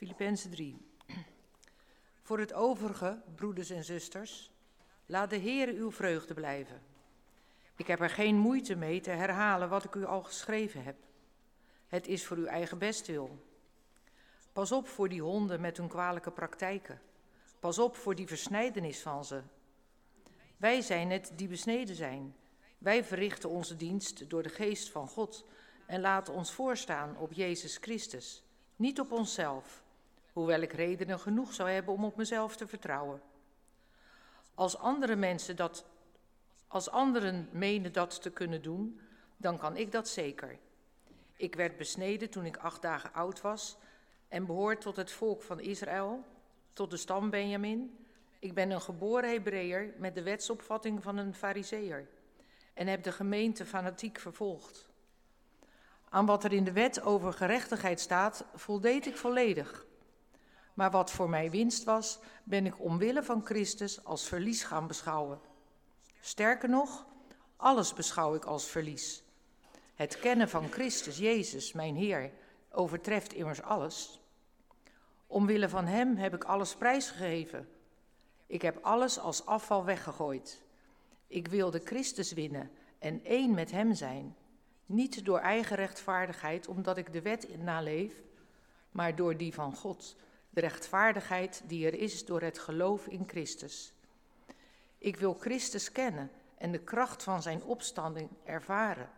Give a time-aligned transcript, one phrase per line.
[0.00, 0.76] Filippenzen 3.
[2.22, 4.50] Voor het overige, broeders en zusters,
[5.06, 6.82] laat de Heer uw vreugde blijven.
[7.76, 10.96] Ik heb er geen moeite mee te herhalen wat ik u al geschreven heb.
[11.88, 13.44] Het is voor uw eigen bestwil.
[14.52, 17.00] Pas op voor die honden met hun kwalijke praktijken.
[17.58, 19.42] Pas op voor die versnijdenis van ze.
[20.56, 22.34] Wij zijn het die besneden zijn.
[22.78, 25.44] Wij verrichten onze dienst door de geest van God
[25.86, 28.42] en laten ons voorstaan op Jezus Christus,
[28.76, 29.82] niet op onszelf,
[30.40, 33.22] hoewel ik redenen genoeg zou hebben om op mezelf te vertrouwen.
[34.54, 35.84] Als andere mensen dat,
[36.68, 39.00] als anderen menen dat te kunnen doen,
[39.36, 40.58] dan kan ik dat zeker.
[41.36, 43.76] Ik werd besneden toen ik acht dagen oud was
[44.28, 46.24] en behoor tot het volk van Israël,
[46.72, 48.06] tot de stam Benjamin.
[48.38, 52.08] Ik ben een geboren Hebreeër met de wetsopvatting van een Fariseer
[52.74, 54.88] en heb de gemeente fanatiek vervolgd.
[56.08, 59.88] Aan wat er in de wet over gerechtigheid staat, voldeed ik volledig.
[60.80, 65.40] Maar wat voor mij winst was, ben ik omwille van Christus als verlies gaan beschouwen.
[66.20, 67.06] Sterker nog,
[67.56, 69.22] alles beschouw ik als verlies.
[69.94, 72.30] Het kennen van Christus Jezus, mijn Heer,
[72.70, 74.20] overtreft immers alles.
[75.26, 77.68] Omwille van Hem heb ik alles prijsgegeven.
[78.46, 80.62] Ik heb alles als afval weggegooid.
[81.26, 84.36] Ik wilde Christus winnen en één met Hem zijn.
[84.86, 88.12] Niet door eigen rechtvaardigheid, omdat ik de wet naleef,
[88.90, 90.16] maar door die van God,
[90.50, 93.94] de rechtvaardigheid die er is door het geloof in Christus.
[94.98, 99.10] Ik wil Christus kennen en de kracht van Zijn opstanding ervaren.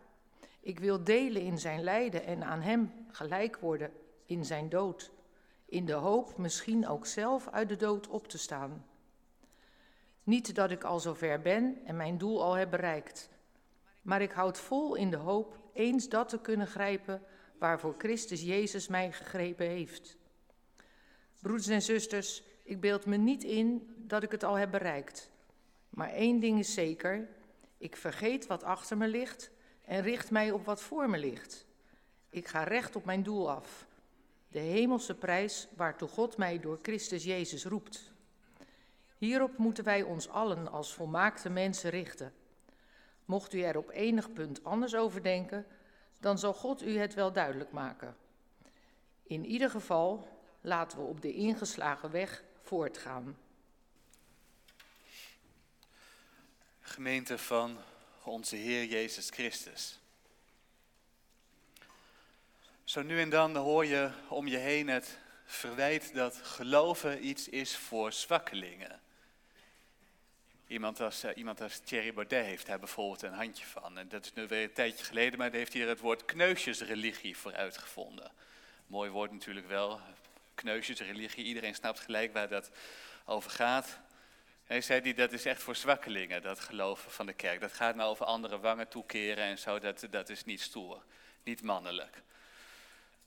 [0.59, 3.91] Ik wil delen in Zijn lijden en aan Hem gelijk worden
[4.25, 5.11] in Zijn dood,
[5.65, 8.85] in de hoop misschien ook zelf uit de dood op te staan.
[10.23, 13.29] Niet dat ik al zover ben en mijn doel al heb bereikt,
[14.01, 17.21] maar ik houd vol in de hoop eens dat te kunnen grijpen
[17.59, 20.17] waarvoor Christus Jezus mij gegrepen heeft.
[21.43, 25.29] Broeders en zusters, ik beeld me niet in dat ik het al heb bereikt.
[25.89, 27.27] Maar één ding is zeker:
[27.77, 29.51] ik vergeet wat achter me ligt
[29.85, 31.65] en richt mij op wat voor me ligt.
[32.29, 33.87] Ik ga recht op mijn doel af.
[34.47, 38.13] De hemelse prijs waartoe God mij door Christus Jezus roept.
[39.17, 42.33] Hierop moeten wij ons allen als volmaakte mensen richten.
[43.25, 45.65] Mocht u er op enig punt anders over denken,
[46.19, 48.15] dan zal God u het wel duidelijk maken.
[49.23, 50.32] In ieder geval
[50.63, 53.37] laten we op de ingeslagen weg voortgaan.
[56.81, 57.77] Gemeente van
[58.23, 59.99] onze Heer Jezus Christus.
[62.83, 67.77] Zo nu en dan hoor je om je heen het verwijt dat geloven iets is
[67.77, 69.01] voor zwakkelingen.
[70.67, 73.97] Iemand als, uh, iemand als Thierry Baudet heeft daar bijvoorbeeld een handje van.
[73.97, 76.25] En dat is nu weer een tijdje geleden, maar daar heeft hij er het woord
[76.25, 78.31] kneusjesreligie voor uitgevonden.
[78.87, 79.99] Mooi woord natuurlijk wel,
[80.55, 81.45] kneusjesreligie.
[81.45, 82.71] Iedereen snapt gelijk waar dat
[83.25, 83.99] over gaat.
[84.63, 87.59] Hij zei die, dat is echt voor zwakkelingen, dat geloven van de kerk.
[87.59, 91.03] Dat gaat nou over andere wangen toekeren en zo, dat, dat is niet stoer,
[91.43, 92.21] niet mannelijk.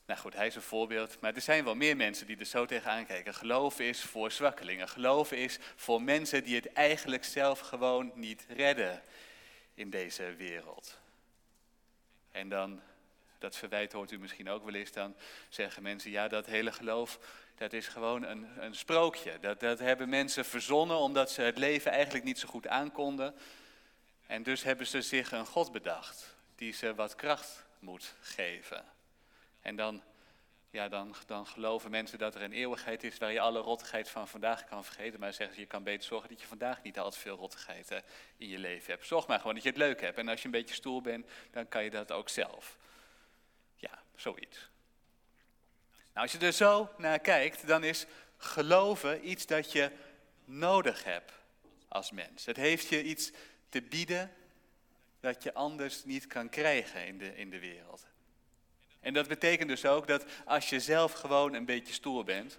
[0.06, 2.66] Nou goed, hij is een voorbeeld, maar er zijn wel meer mensen die er zo
[2.66, 3.34] tegenaan kijken.
[3.34, 4.88] Geloven is voor zwakkelingen.
[4.88, 9.02] Geloven is voor mensen die het eigenlijk zelf gewoon niet redden
[9.74, 10.98] in deze wereld.
[12.30, 12.80] En dan,
[13.38, 15.16] dat verwijt hoort u misschien ook wel eens, dan
[15.48, 17.18] zeggen mensen, ja dat hele geloof,
[17.56, 19.38] dat is gewoon een, een sprookje.
[19.40, 23.34] Dat, dat hebben mensen verzonnen omdat ze het leven eigenlijk niet zo goed aankonden.
[24.26, 28.84] En dus hebben ze zich een God bedacht die ze wat kracht moet geven.
[29.60, 30.02] En dan,
[30.70, 34.28] ja, dan, dan geloven mensen dat er een eeuwigheid is waar je alle rottigheid van
[34.28, 35.20] vandaag kan vergeten.
[35.20, 37.90] Maar zeggen ze, je kan beter zorgen dat je vandaag niet al te veel rottigheid
[37.90, 37.98] eh,
[38.36, 39.06] in je leven hebt.
[39.06, 40.18] Zorg maar gewoon dat je het leuk hebt.
[40.18, 42.76] En als je een beetje stoer bent, dan kan je dat ook zelf.
[44.16, 44.70] Zoiets.
[46.12, 48.06] Nou, als je er zo naar kijkt, dan is
[48.36, 49.90] geloven iets dat je
[50.44, 51.32] nodig hebt
[51.88, 52.46] als mens.
[52.46, 53.32] Het heeft je iets
[53.68, 54.32] te bieden
[55.20, 58.06] dat je anders niet kan krijgen in de, in de wereld.
[59.00, 62.58] En dat betekent dus ook dat als je zelf gewoon een beetje stoer bent,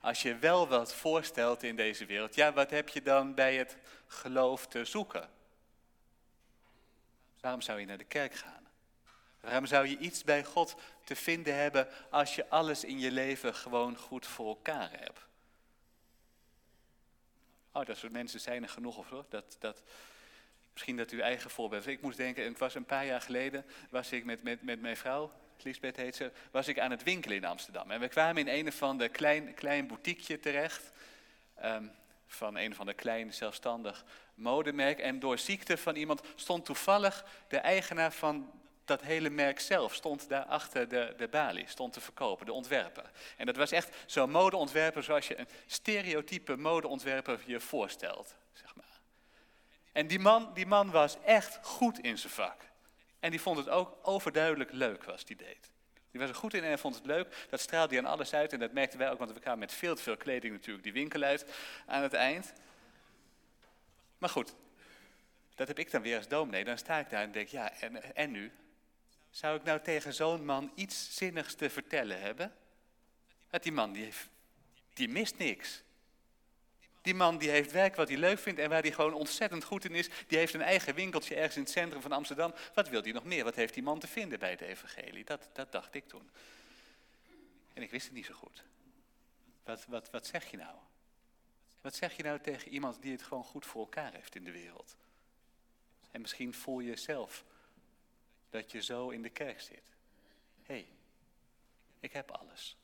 [0.00, 3.76] als je wel wat voorstelt in deze wereld, ja, wat heb je dan bij het
[4.06, 5.30] geloof te zoeken?
[7.40, 8.63] Waarom zou je naar de kerk gaan?
[9.44, 10.74] Waarom zou je iets bij God
[11.04, 15.20] te vinden hebben als je alles in je leven gewoon goed voor elkaar hebt?
[17.72, 19.26] Oh, dat soort mensen zijn er genoeg of zo.
[19.28, 19.82] Dat, dat,
[20.72, 21.86] misschien dat u eigen voorbeeld.
[21.86, 24.96] Ik moest denken, ik was een paar jaar geleden, was ik met, met, met mijn
[24.96, 25.32] vrouw,
[25.62, 27.90] Lisbeth heet ze, was ik aan het winkelen in Amsterdam.
[27.90, 30.92] En we kwamen in een of ander klein, klein boutiqueje terecht.
[31.64, 31.92] Um,
[32.26, 34.04] van een van de klein zelfstandig
[34.34, 34.98] modemerk.
[34.98, 38.50] En door ziekte van iemand stond toevallig de eigenaar van
[38.84, 43.10] dat hele merk zelf stond daar achter de, de balie, stond te verkopen, de ontwerper.
[43.36, 49.00] En dat was echt zo'n modeontwerper zoals je een stereotype modeontwerper je voorstelt, zeg maar.
[49.92, 52.60] En die man, die man was echt goed in zijn vak.
[53.20, 55.70] En die vond het ook overduidelijk leuk wat hij deed.
[56.10, 57.46] Die was er goed in en hij vond het leuk.
[57.50, 59.72] Dat straalde hij aan alles uit en dat merkten wij ook, want we kwamen met
[59.72, 61.46] veel te veel kleding natuurlijk die winkel uit
[61.86, 62.52] aan het eind.
[64.18, 64.54] Maar goed,
[65.54, 66.64] dat heb ik dan weer als dominee.
[66.64, 68.52] Dan sta ik daar en denk, ja, en, en nu?
[69.34, 72.54] Zou ik nou tegen zo'n man iets zinnigs te vertellen hebben?
[73.50, 74.28] Dat die man, die, heeft,
[74.92, 75.82] die mist niks.
[77.02, 79.84] Die man die heeft werk wat hij leuk vindt en waar hij gewoon ontzettend goed
[79.84, 80.08] in is.
[80.26, 82.54] Die heeft een eigen winkeltje ergens in het centrum van Amsterdam.
[82.74, 83.44] Wat wil hij nog meer?
[83.44, 85.24] Wat heeft die man te vinden bij het evangelie?
[85.24, 86.30] Dat, dat dacht ik toen.
[87.72, 88.64] En ik wist het niet zo goed.
[89.64, 90.76] Wat, wat, wat zeg je nou?
[91.80, 94.52] Wat zeg je nou tegen iemand die het gewoon goed voor elkaar heeft in de
[94.52, 94.96] wereld?
[96.10, 97.44] En misschien voel je zelf
[98.54, 99.82] dat je zo in de kerk zit.
[100.62, 100.88] Hé, hey,
[102.00, 102.76] ik heb alles.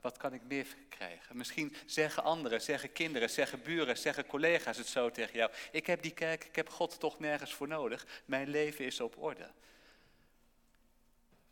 [0.00, 1.36] Wat kan ik meer krijgen?
[1.36, 5.52] Misschien zeggen anderen, zeggen kinderen, zeggen buren, zeggen collega's het zo tegen jou.
[5.72, 8.06] Ik heb die kerk, ik heb God toch nergens voor nodig.
[8.24, 9.50] Mijn leven is op orde.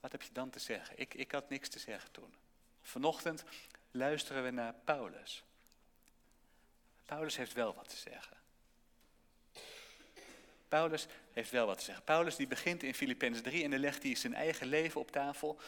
[0.00, 0.98] Wat heb je dan te zeggen?
[0.98, 2.34] Ik, ik had niks te zeggen toen.
[2.82, 3.44] Vanochtend
[3.90, 5.44] luisteren we naar Paulus.
[7.04, 8.36] Paulus heeft wel wat te zeggen.
[10.68, 12.04] Paulus heeft wel wat te zeggen.
[12.04, 15.60] Paulus die begint in Filippenzen 3 en dan legt hij zijn eigen leven op tafel.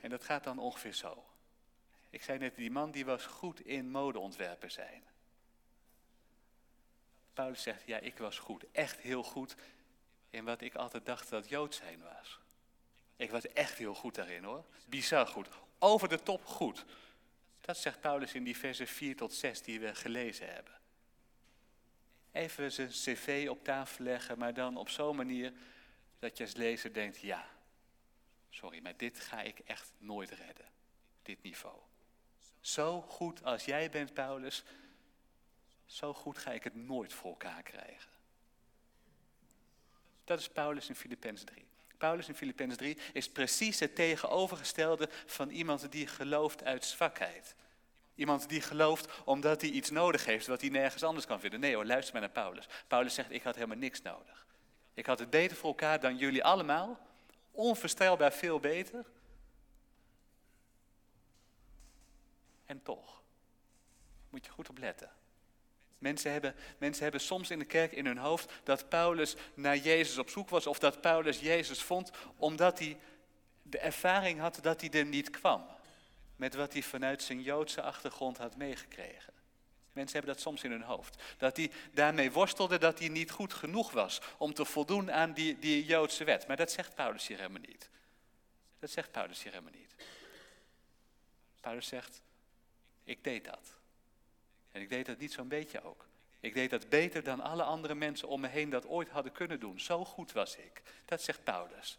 [0.00, 1.24] En dat gaat dan ongeveer zo.
[2.10, 5.02] Ik zei net, die man die was goed in modeontwerpen zijn.
[7.32, 9.54] Paulus zegt, ja, ik was goed, echt heel goed
[10.30, 12.38] in wat ik altijd dacht dat Jood zijn was.
[13.16, 16.84] Ik was echt heel goed daarin hoor, bizar goed, over de top goed.
[17.60, 20.77] Dat zegt Paulus in die versen 4 tot 6 die we gelezen hebben.
[22.32, 25.52] Even zijn cv op tafel leggen, maar dan op zo'n manier
[26.18, 27.48] dat je als lezer denkt, ja,
[28.50, 30.66] sorry, maar dit ga ik echt nooit redden.
[31.22, 31.78] Dit niveau.
[32.60, 34.64] Zo goed als jij bent, Paulus,
[35.86, 38.10] zo goed ga ik het nooit voor elkaar krijgen.
[40.24, 41.66] Dat is Paulus in Filippenzen 3.
[41.98, 47.54] Paulus in Filippenzen 3 is precies het tegenovergestelde van iemand die gelooft uit zwakheid.
[48.18, 51.60] Iemand die gelooft omdat hij iets nodig heeft wat hij nergens anders kan vinden.
[51.60, 52.68] Nee hoor, luister maar naar Paulus.
[52.86, 54.46] Paulus zegt, ik had helemaal niks nodig.
[54.94, 56.98] Ik had het beter voor elkaar dan jullie allemaal.
[57.50, 59.04] Onvoorstelbaar veel beter.
[62.66, 63.22] En toch,
[64.30, 65.10] moet je goed op letten.
[65.98, 70.18] Mensen hebben, mensen hebben soms in de kerk in hun hoofd dat Paulus naar Jezus
[70.18, 72.98] op zoek was of dat Paulus Jezus vond omdat hij
[73.62, 75.76] de ervaring had dat hij er niet kwam.
[76.38, 79.32] Met wat hij vanuit zijn Joodse achtergrond had meegekregen.
[79.92, 81.22] Mensen hebben dat soms in hun hoofd.
[81.38, 85.58] Dat hij daarmee worstelde dat hij niet goed genoeg was om te voldoen aan die,
[85.58, 86.46] die Joodse wet.
[86.46, 87.90] Maar dat zegt Paulus hier helemaal niet.
[88.78, 89.94] Dat zegt Paulus hier helemaal niet.
[91.60, 92.22] Paulus zegt,
[93.04, 93.74] ik deed dat.
[94.72, 96.06] En ik deed dat niet zo'n beetje ook.
[96.40, 99.60] Ik deed dat beter dan alle andere mensen om me heen dat ooit hadden kunnen
[99.60, 99.80] doen.
[99.80, 100.82] Zo goed was ik.
[101.04, 101.98] Dat zegt Paulus.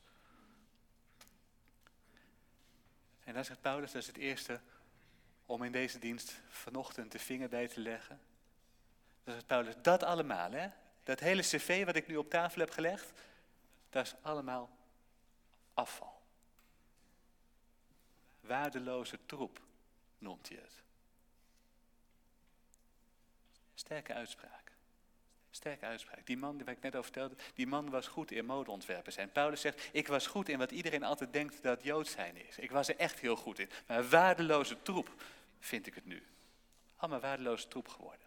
[3.29, 4.61] En dan zegt Paulus, dat is het eerste
[5.45, 8.21] om in deze dienst vanochtend de vinger bij te leggen.
[9.23, 10.69] Dat zegt Paulus, dat allemaal, hè?
[11.03, 13.11] Dat hele cv wat ik nu op tafel heb gelegd,
[13.89, 14.69] dat is allemaal
[15.73, 16.21] afval.
[18.41, 19.61] Waardeloze troep
[20.17, 20.83] noemt hij het.
[23.73, 24.68] Sterke uitspraak.
[25.59, 26.25] Sterke uitspraak.
[26.25, 29.31] Die man waar ik net over vertelde, die man was goed in modeontwerpen zijn.
[29.31, 32.57] Paulus zegt, ik was goed in wat iedereen altijd denkt dat Joods zijn is.
[32.57, 33.69] Ik was er echt heel goed in.
[33.87, 35.09] Maar waardeloze troep
[35.59, 36.23] vind ik het nu.
[36.95, 38.25] Allemaal waardeloze troep geworden.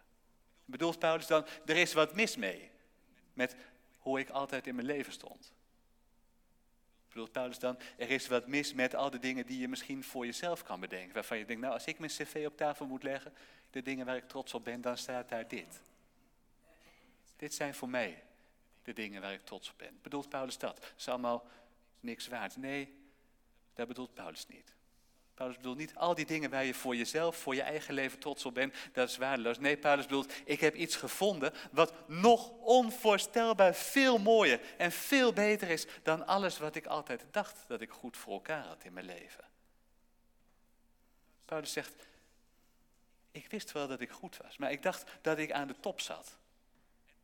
[0.65, 2.69] Bedoelt Paulus dan, er is wat mis mee
[3.33, 3.55] met
[3.99, 5.51] hoe ik altijd in mijn leven stond.
[7.07, 10.25] Bedoelt Paulus dan, er is wat mis met al de dingen die je misschien voor
[10.25, 11.13] jezelf kan bedenken.
[11.13, 13.33] Waarvan je denkt, nou als ik mijn cv op tafel moet leggen,
[13.69, 15.81] de dingen waar ik trots op ben, dan staat daar dit.
[17.35, 18.23] Dit zijn voor mij
[18.83, 19.99] de dingen waar ik trots op ben.
[20.01, 20.75] Bedoelt Paulus dat?
[20.75, 21.47] Dat is allemaal
[21.99, 22.57] niks waard.
[22.57, 22.95] Nee,
[23.73, 24.73] dat bedoelt Paulus niet.
[25.33, 28.45] Paulus bedoelt niet al die dingen waar je voor jezelf, voor je eigen leven trots
[28.45, 29.59] op bent, dat is waardeloos.
[29.59, 35.69] Nee, Paulus bedoelt, ik heb iets gevonden wat nog onvoorstelbaar veel mooier en veel beter
[35.69, 39.05] is dan alles wat ik altijd dacht dat ik goed voor elkaar had in mijn
[39.05, 39.43] leven.
[41.45, 41.93] Paulus zegt,
[43.31, 46.01] ik wist wel dat ik goed was, maar ik dacht dat ik aan de top
[46.01, 46.37] zat.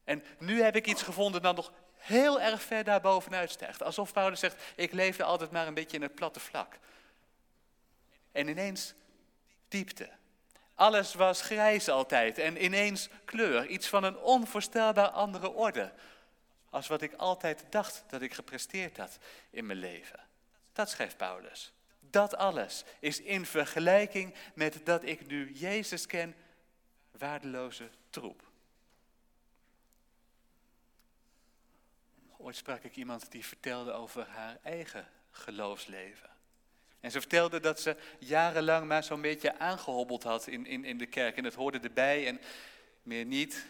[0.10, 3.84] En nu heb ik iets gevonden dat nog heel erg ver daarbovenuit stijgt.
[3.84, 6.78] Alsof Paulus zegt, ik leefde altijd maar een beetje in het platte vlak.
[8.32, 8.94] En ineens
[9.68, 10.10] diepte.
[10.75, 13.68] Alles was grijs altijd en ineens kleur.
[13.68, 15.94] Iets van een onvoorstelbaar andere orde.
[16.70, 19.18] als wat ik altijd dacht dat ik gepresteerd had
[19.50, 20.20] in mijn leven.
[20.74, 21.74] Dat schrijft Paulus.
[22.00, 26.36] Dat alles is in vergelijking met dat ik nu Jezus ken,
[27.12, 28.49] waardeloze troep.
[32.41, 36.29] Ooit sprak ik iemand die vertelde over haar eigen geloofsleven.
[37.00, 41.05] En ze vertelde dat ze jarenlang maar zo'n beetje aangehobbeld had in, in, in de
[41.05, 41.38] kerk.
[41.38, 42.41] En dat hoorde erbij en
[43.03, 43.65] meer niet.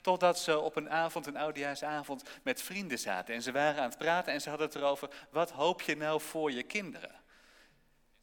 [0.00, 3.34] Totdat ze op een avond, een oudejaarsavond, met vrienden zaten.
[3.34, 6.20] En ze waren aan het praten en ze hadden het erover, wat hoop je nou
[6.20, 7.21] voor je kinderen?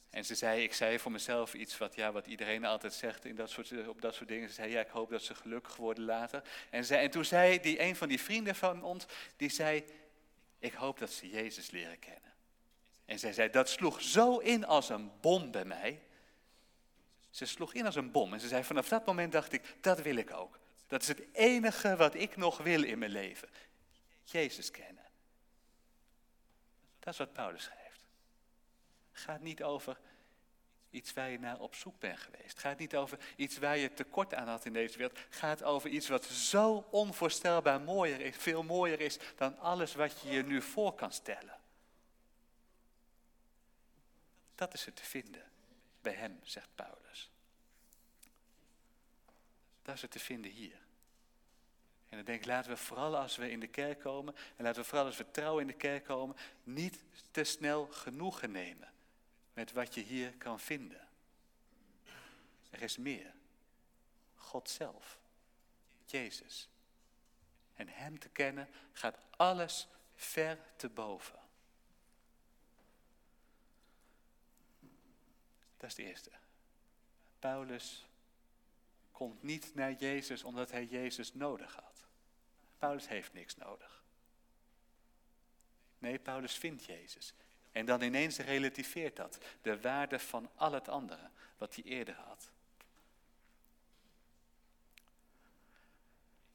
[0.10, 3.36] En ze zei, ik zei voor mezelf iets wat, ja, wat iedereen altijd zegt in
[3.36, 4.48] dat soort, op dat soort dingen.
[4.48, 6.44] Ze zei, ja, ik hoop dat ze gelukkig worden later.
[6.70, 9.86] En, en toen zei die, een van die vrienden van ons, die zei,
[10.60, 12.34] ik hoop dat ze Jezus leren kennen.
[13.06, 16.01] En zij zei, dat sloeg zo in als een bom bij mij.
[17.30, 18.34] Ze sloeg in als een bom.
[18.34, 20.60] En ze zei, vanaf dat moment dacht ik, dat wil ik ook.
[20.88, 23.50] Dat is het enige wat ik nog wil in mijn leven.
[24.24, 25.04] Jezus kennen.
[27.00, 27.78] Dat is wat Paulus schrijft.
[29.20, 30.00] Gaat niet over
[30.90, 32.50] iets waar je naar op zoek bent geweest.
[32.50, 35.20] Het gaat niet over iets waar je tekort aan had in deze wereld.
[35.30, 40.30] Gaat over iets wat zo onvoorstelbaar mooier is, veel mooier is dan alles wat je
[40.30, 41.58] je nu voor kan stellen.
[44.56, 45.52] Dat is het te vinden
[46.02, 47.32] bij hem, zegt Paulus.
[49.82, 50.78] Dat is het te vinden hier.
[52.10, 54.82] En dan denk ik, laten we vooral als we in de kerk komen, en laten
[54.82, 58.90] we vooral als we trouw in de kerk komen, niet te snel genoegen nemen
[59.60, 61.08] met wat je hier kan vinden.
[62.70, 63.34] Er is meer.
[64.36, 65.20] God zelf.
[66.06, 66.70] Jezus.
[67.74, 71.39] En Hem te kennen gaat alles ver te boven.
[75.78, 76.32] Dat is de eerste.
[77.39, 78.06] Paulus
[79.12, 82.08] komt niet naar Jezus omdat hij Jezus nodig had.
[82.78, 84.04] Paulus heeft niks nodig.
[85.98, 87.34] Nee, Paulus vindt Jezus.
[87.72, 92.52] En dan ineens relativeert dat de waarde van al het andere wat hij eerder had.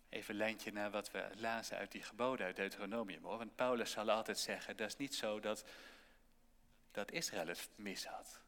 [0.08, 3.24] Even een lijntje naar wat we lazen uit die geboden uit Deuteronomium.
[3.24, 3.38] Hoor.
[3.38, 5.64] Want Paulus zal altijd zeggen, dat is niet zo dat,
[6.90, 8.40] dat Israël het mis had.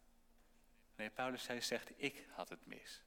[0.97, 3.03] Nee, Paulus zegt, ik had het mis.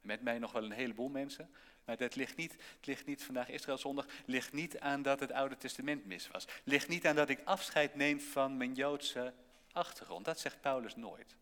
[0.00, 1.50] Met mij nog wel een heleboel mensen,
[1.88, 5.32] maar dat ligt niet, het ligt niet vandaag Israël zondag, ligt niet aan dat het
[5.32, 6.46] Oude Testament mis was.
[6.64, 9.34] Ligt niet aan dat ik afscheid neem van mijn Joodse
[9.72, 10.24] achtergrond.
[10.24, 11.36] Dat zegt Paulus nooit.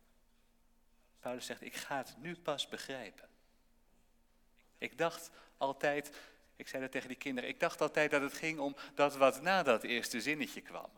[1.21, 3.29] Paulus zegt, ik ga het nu pas begrijpen.
[4.79, 6.17] Ik dacht altijd,
[6.57, 9.43] ik zei dat tegen die kinderen, ik dacht altijd dat het ging om dat wat
[9.43, 10.91] na dat eerste zinnetje kwam.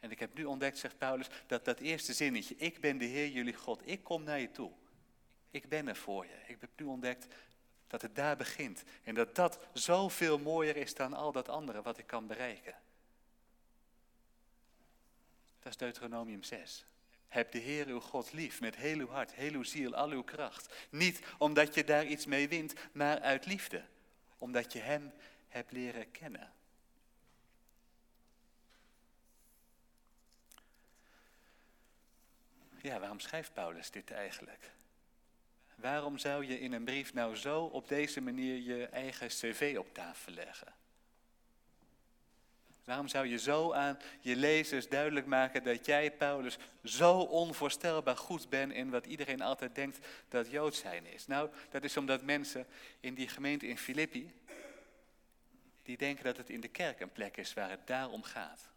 [0.00, 3.28] En ik heb nu ontdekt, zegt Paulus, dat dat eerste zinnetje, ik ben de Heer
[3.28, 4.72] jullie God, ik kom naar je toe.
[5.50, 6.36] Ik ben er voor je.
[6.46, 7.34] Ik heb nu ontdekt
[7.90, 8.82] dat het daar begint.
[9.04, 12.74] En dat dat zoveel mooier is dan al dat andere wat ik kan bereiken.
[15.58, 16.84] Dat is Deuteronomium 6.
[17.28, 20.22] Heb de Heer uw God lief met heel uw hart, heel uw ziel, al uw
[20.22, 20.74] kracht.
[20.90, 23.84] Niet omdat je daar iets mee wint, maar uit liefde.
[24.38, 25.12] Omdat je Hem
[25.48, 26.52] hebt leren kennen.
[32.82, 34.70] Ja, waarom schrijft Paulus dit eigenlijk?
[35.80, 39.94] Waarom zou je in een brief nou zo op deze manier je eigen cv op
[39.94, 40.74] tafel leggen?
[42.84, 48.48] Waarom zou je zo aan je lezers duidelijk maken dat jij, Paulus, zo onvoorstelbaar goed
[48.48, 51.26] bent in wat iedereen altijd denkt dat Jood zijn is?
[51.26, 52.66] Nou, dat is omdat mensen
[53.00, 54.32] in die gemeente in Filippi,
[55.82, 58.69] die denken dat het in de kerk een plek is waar het daarom gaat.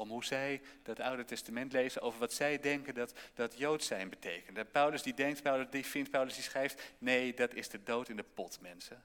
[0.00, 4.08] Om hoe zij dat Oude Testament lezen, over wat zij denken dat, dat Jood zijn
[4.08, 4.58] betekent.
[4.58, 8.08] En Paulus die denkt, Paulus, die vindt, Paulus die schrijft, nee, dat is de dood
[8.08, 9.02] in de pot, mensen.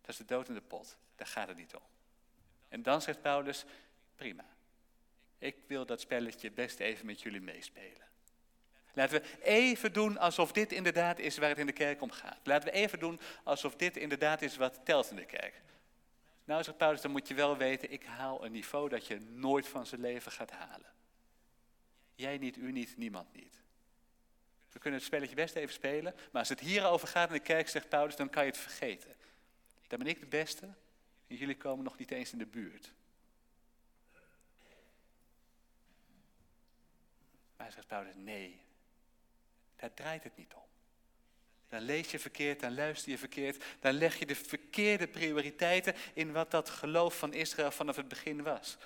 [0.00, 1.82] Dat is de dood in de pot, daar gaat het niet om.
[2.68, 3.64] En dan zegt Paulus,
[4.16, 4.44] prima.
[5.38, 8.06] Ik wil dat spelletje best even met jullie meespelen.
[8.92, 12.40] Laten we even doen alsof dit inderdaad is waar het in de kerk om gaat.
[12.42, 15.60] Laten we even doen alsof dit inderdaad is wat telt in de kerk.
[16.48, 19.68] Nou, zegt Paulus, dan moet je wel weten, ik haal een niveau dat je nooit
[19.68, 20.92] van zijn leven gaat halen.
[22.14, 23.60] Jij niet, u niet, niemand niet.
[24.72, 27.68] We kunnen het spelletje best even spelen, maar als het hierover gaat in de kerk,
[27.68, 29.14] zegt Paulus, dan kan je het vergeten.
[29.86, 30.66] Dan ben ik de beste
[31.26, 32.92] en jullie komen nog niet eens in de buurt.
[37.56, 38.60] Maar zegt Paulus, nee,
[39.76, 40.68] daar draait het niet om.
[41.68, 46.32] Dan lees je verkeerd, dan luister je verkeerd, dan leg je de verkeerde prioriteiten in
[46.32, 48.76] wat dat geloof van Israël vanaf het begin was.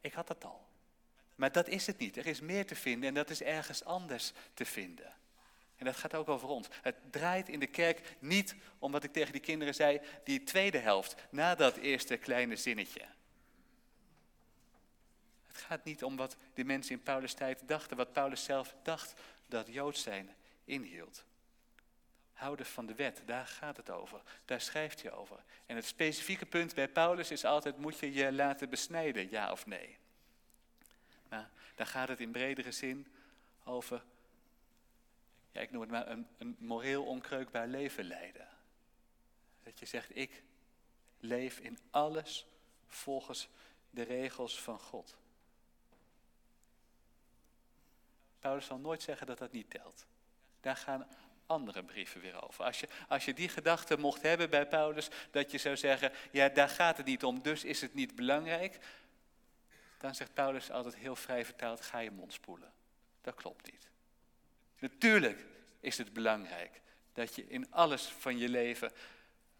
[0.00, 0.66] Ik had dat al.
[1.34, 2.16] Maar dat is het niet.
[2.16, 5.14] Er is meer te vinden en dat is ergens anders te vinden.
[5.76, 6.68] En dat gaat ook over ons.
[6.82, 10.78] Het draait in de kerk niet om wat ik tegen die kinderen zei, die tweede
[10.78, 13.04] helft, na dat eerste kleine zinnetje.
[15.46, 19.20] Het gaat niet om wat de mensen in Paulus' tijd dachten, wat Paulus zelf dacht
[19.46, 20.30] dat Joods zijn
[20.64, 21.24] inhield.
[22.32, 24.22] Houden van de wet, daar gaat het over.
[24.44, 25.44] Daar schrijft hij over.
[25.66, 29.66] En het specifieke punt bij Paulus is altijd: moet je je laten besnijden, ja of
[29.66, 29.98] nee?
[31.28, 33.06] Maar dan gaat het in bredere zin
[33.64, 34.04] over,
[35.50, 38.48] ja, ik noem het maar een, een moreel onkreukbaar leven leiden.
[39.62, 40.42] Dat je zegt: ik
[41.20, 42.46] leef in alles
[42.86, 43.48] volgens
[43.90, 45.16] de regels van God.
[48.38, 50.06] Paulus zal nooit zeggen dat dat niet telt.
[50.62, 51.06] Daar gaan
[51.46, 52.64] andere brieven weer over.
[52.64, 56.48] Als je, als je die gedachte mocht hebben bij Paulus, dat je zou zeggen, ja,
[56.48, 58.78] daar gaat het niet om, dus is het niet belangrijk.
[59.98, 62.72] Dan zegt Paulus altijd heel vrij vertaald, ga je mond spoelen.
[63.20, 63.88] Dat klopt niet.
[64.78, 65.44] Natuurlijk
[65.80, 66.80] is het belangrijk
[67.12, 68.92] dat je in alles van je leven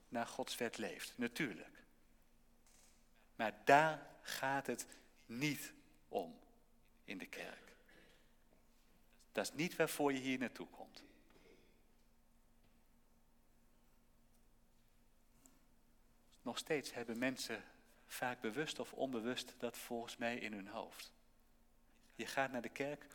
[0.09, 1.13] naar Gods wet leeft.
[1.17, 1.85] Natuurlijk.
[3.37, 4.87] Maar daar gaat het
[5.27, 5.73] niet
[6.09, 6.39] om
[7.05, 7.72] in de kerk.
[9.33, 11.03] Dat is niet waarvoor je hier naartoe komt.
[16.43, 17.65] Nog steeds hebben mensen
[18.07, 21.13] vaak bewust of onbewust dat volgens mij in hun hoofd.
[22.15, 23.07] Je gaat naar de kerk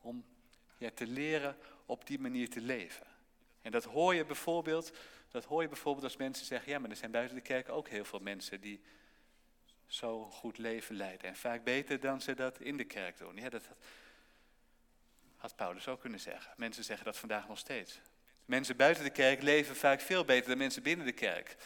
[0.00, 0.24] om
[0.78, 3.06] ja, te leren op die manier te leven.
[3.62, 4.92] En dat hoor je bijvoorbeeld,
[5.28, 7.88] dat hoor je bijvoorbeeld als mensen zeggen, ja, maar er zijn buiten de kerk ook
[7.88, 8.80] heel veel mensen die
[9.86, 11.28] zo goed leven leiden.
[11.28, 13.36] En vaak beter dan ze dat in de kerk doen.
[13.36, 13.68] Ja, dat
[15.44, 16.52] had Paulus ook kunnen zeggen.
[16.56, 18.00] Mensen zeggen dat vandaag nog steeds.
[18.44, 21.56] Mensen buiten de kerk leven vaak veel beter dan mensen binnen de kerk.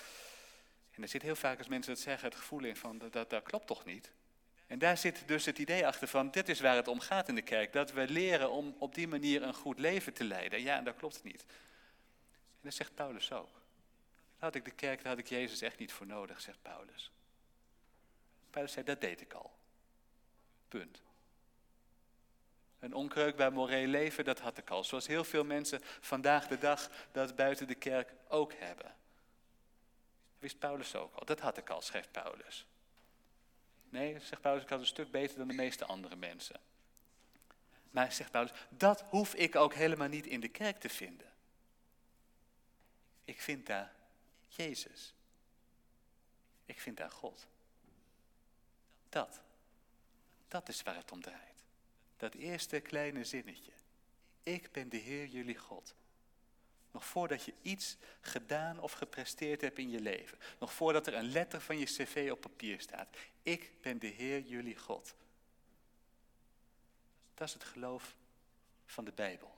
[0.91, 3.43] En er zit heel vaak als mensen dat zeggen het gevoel in van dat, dat,
[3.43, 4.13] klopt toch niet.
[4.67, 7.35] En daar zit dus het idee achter van dit is waar het om gaat in
[7.35, 7.73] de kerk.
[7.73, 10.63] Dat we leren om op die manier een goed leven te leiden.
[10.63, 11.45] Ja, en dat klopt niet.
[12.51, 13.61] En dat zegt Paulus ook.
[14.39, 17.13] Had ik de kerk, daar had ik Jezus echt niet voor nodig, zegt Paulus.
[18.51, 19.59] Paulus zei, dat deed ik al.
[20.69, 21.03] Punt.
[22.79, 24.85] Een onkreukbaar moreel leven, dat had ik al.
[24.85, 28.97] Zoals heel veel mensen vandaag de dag dat buiten de kerk ook hebben.
[30.39, 31.25] Wist Paulus ook al.
[31.25, 32.67] Dat had ik al, schrijft Paulus.
[33.89, 36.61] Nee, zegt Paulus, ik had een stuk beter dan de meeste andere mensen.
[37.91, 41.33] Maar zegt Paulus, dat hoef ik ook helemaal niet in de kerk te vinden.
[43.25, 43.93] Ik vind daar
[44.49, 45.15] Jezus.
[46.65, 47.47] Ik vind daar God.
[49.09, 49.41] Dat.
[50.49, 51.58] Dat is waar het om draait.
[52.19, 53.73] Dat eerste kleine zinnetje.
[54.43, 55.95] Ik ben de Heer jullie God.
[56.91, 60.39] Nog voordat je iets gedaan of gepresteerd hebt in je leven.
[60.59, 63.17] Nog voordat er een letter van je cv op papier staat.
[63.43, 65.15] Ik ben de Heer jullie God.
[67.35, 68.17] Dat is het geloof
[68.87, 69.57] van de Bijbel.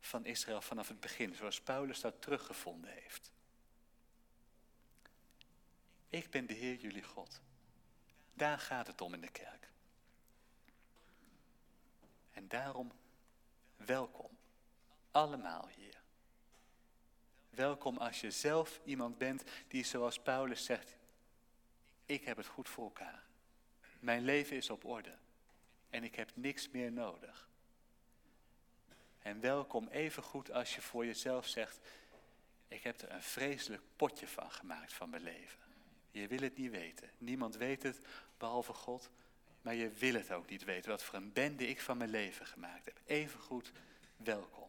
[0.00, 3.32] Van Israël vanaf het begin, zoals Paulus dat teruggevonden heeft.
[6.08, 7.40] Ik ben de Heer jullie God.
[8.34, 9.68] Daar gaat het om in de kerk.
[12.40, 12.92] En daarom
[13.76, 14.30] welkom.
[15.10, 16.00] Allemaal hier.
[17.50, 20.96] Welkom als je zelf iemand bent die zoals Paulus zegt,
[22.06, 23.22] ik heb het goed voor elkaar.
[23.98, 25.16] Mijn leven is op orde
[25.90, 27.48] en ik heb niks meer nodig.
[29.18, 31.78] En welkom even goed als je voor jezelf zegt,
[32.68, 35.60] ik heb er een vreselijk potje van gemaakt van mijn leven.
[36.10, 37.10] Je wil het niet weten.
[37.18, 38.00] Niemand weet het
[38.38, 39.10] behalve God.
[39.62, 42.46] Maar je wil het ook niet weten wat voor een bende ik van mijn leven
[42.46, 43.00] gemaakt heb.
[43.06, 43.72] Even goed,
[44.16, 44.68] welkom.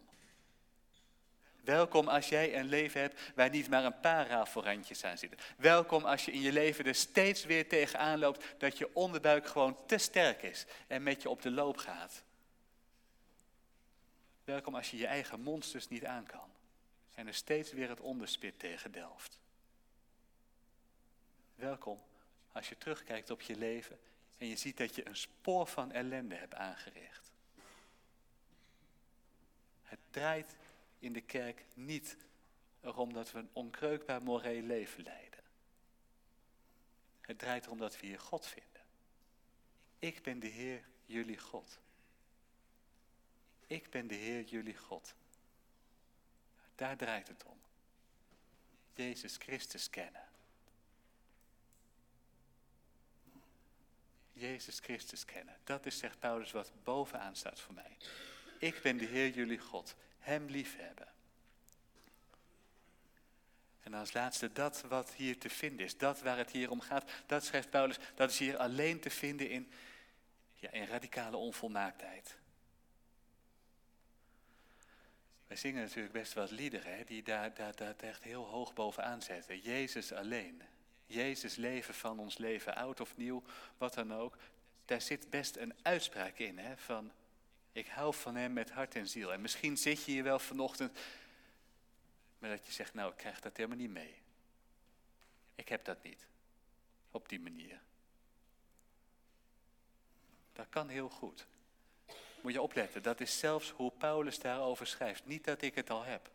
[1.63, 5.39] Welkom als jij een leven hebt waar niet maar een paar rafelrandjes aan zitten.
[5.58, 9.86] Welkom als je in je leven er steeds weer tegenaan loopt dat je onderbuik gewoon
[9.86, 12.23] te sterk is en met je op de loop gaat.
[14.43, 16.49] Welkom als je je eigen monsters niet aan kan
[17.13, 19.39] en er steeds weer het onderspit tegen delft.
[21.56, 22.01] Welkom
[22.51, 23.99] als je terugkijkt op je leven
[24.41, 27.32] en je ziet dat je een spoor van ellende hebt aangericht.
[29.84, 30.56] Het draait
[30.99, 32.17] in de kerk niet
[32.80, 35.39] erom dat we een onkreukbaar moreel leven leiden.
[37.21, 38.82] Het draait erom dat we hier God vinden.
[39.99, 41.80] Ik ben de Heer, jullie God.
[43.67, 45.13] Ik ben de Heer, jullie God.
[46.75, 47.58] Daar draait het om.
[48.93, 50.30] Jezus Christus kennen.
[54.34, 55.56] Jezus Christus kennen.
[55.63, 57.98] Dat is, zegt Paulus, wat bovenaan staat voor mij.
[58.60, 59.96] Ik ben de Heer jullie God.
[60.20, 61.08] Hem liefhebben.
[63.84, 67.12] En als laatste dat wat hier te vinden is, dat waar het hier om gaat,
[67.26, 69.72] dat schrijft Paulus, dat is hier alleen te vinden in,
[70.54, 72.39] ja, in radicale onvolmaaktheid.
[75.48, 79.60] We zingen natuurlijk best wat liederen die daar, daar, daar echt heel hoog bovenaan zetten.
[79.60, 80.62] Jezus alleen.
[81.12, 83.43] Jezus leven van ons leven, oud of nieuw,
[83.78, 84.38] wat dan ook.
[84.86, 87.12] Daar zit best een uitspraak in hè, van
[87.71, 89.34] ik hou van hem met hart en ziel.
[89.34, 91.00] En misschien zit je hier wel vanochtend,
[92.39, 94.15] maar dat je zegt, nou ik krijg dat helemaal niet mee.
[95.56, 96.28] Ik heb dat niet,
[97.12, 97.82] op die manier.
[100.54, 101.45] Dat kan heel goed.
[102.41, 105.26] Moet je opletten, dat is zelfs hoe Paulus daarover schrijft.
[105.26, 106.32] Niet dat ik het al heb.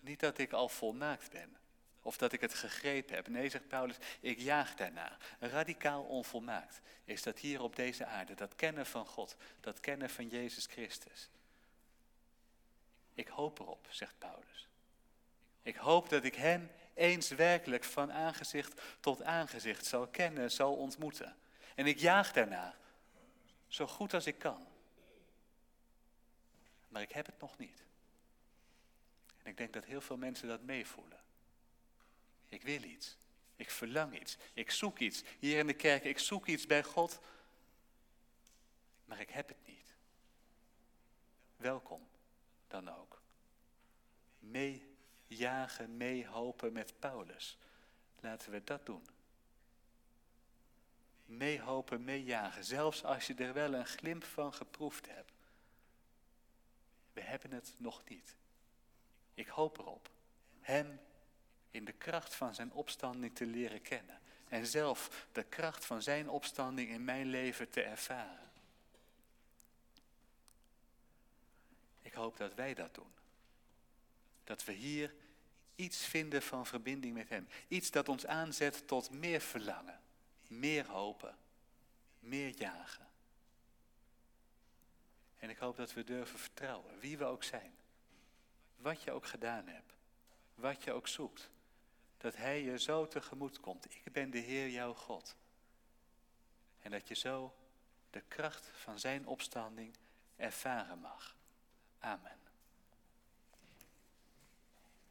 [0.00, 1.59] Niet dat ik al volmaakt ben.
[2.10, 3.28] Of dat ik het gegrepen heb.
[3.28, 5.16] Nee, zegt Paulus, ik jaag daarna.
[5.38, 8.34] Radicaal onvolmaakt is dat hier op deze aarde.
[8.34, 9.36] Dat kennen van God.
[9.60, 11.28] Dat kennen van Jezus Christus.
[13.14, 14.68] Ik hoop erop, zegt Paulus.
[15.62, 21.36] Ik hoop dat ik Hem eens werkelijk van aangezicht tot aangezicht zal kennen, zal ontmoeten.
[21.74, 22.74] En ik jaag daarna,
[23.68, 24.66] zo goed als ik kan.
[26.88, 27.82] Maar ik heb het nog niet.
[29.42, 31.18] En ik denk dat heel veel mensen dat meevoelen.
[32.50, 33.16] Ik wil iets.
[33.56, 34.36] Ik verlang iets.
[34.52, 35.22] Ik zoek iets.
[35.38, 37.20] Hier in de kerk, ik zoek iets bij God.
[39.04, 39.94] Maar ik heb het niet.
[41.56, 42.08] Welkom
[42.68, 43.22] dan ook.
[44.38, 47.58] Meejagen, meehopen met Paulus.
[48.20, 49.06] Laten we dat doen.
[51.24, 52.64] Meehopen, meejagen.
[52.64, 55.32] Zelfs als je er wel een glimp van geproefd hebt.
[57.12, 58.36] We hebben het nog niet.
[59.34, 60.10] Ik hoop erop.
[60.60, 61.00] Hem
[61.70, 64.20] in de kracht van zijn opstanding te leren kennen.
[64.48, 68.50] En zelf de kracht van zijn opstanding in mijn leven te ervaren.
[72.02, 73.12] Ik hoop dat wij dat doen.
[74.44, 75.14] Dat we hier
[75.76, 77.48] iets vinden van verbinding met Hem.
[77.68, 80.00] Iets dat ons aanzet tot meer verlangen,
[80.46, 81.36] meer hopen,
[82.18, 83.08] meer jagen.
[85.38, 87.74] En ik hoop dat we durven vertrouwen, wie we ook zijn.
[88.76, 89.92] Wat je ook gedaan hebt,
[90.54, 91.50] wat je ook zoekt
[92.20, 93.84] dat Hij je zo tegemoet komt.
[94.04, 95.36] Ik ben de Heer jouw God.
[96.80, 97.54] En dat je zo
[98.10, 99.96] de kracht van Zijn opstanding
[100.36, 101.36] ervaren mag.
[101.98, 102.39] Amen.